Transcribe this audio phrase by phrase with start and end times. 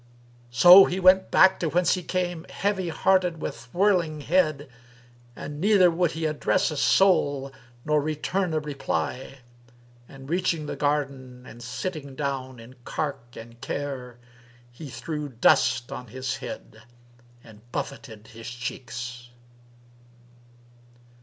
[0.49, 4.67] So he went back to whence he came heavy hearted with whirling head;
[5.35, 7.51] and neither would he address a soul
[7.85, 9.41] nor return a reply;
[10.09, 14.17] and reaching the garden and sitting down in cark and care
[14.71, 16.81] he threw dust on his head
[17.43, 19.29] and buffeted his cheeks.